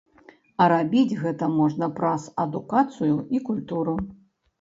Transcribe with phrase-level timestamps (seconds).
[0.63, 3.95] А рабіць гэта можна праз адукацыю і культуру.